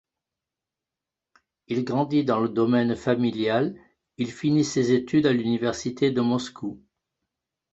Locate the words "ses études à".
4.65-5.31